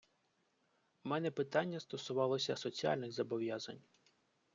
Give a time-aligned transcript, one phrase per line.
[1.03, 3.81] У мене питання стосувалося соціальних зобов'язань.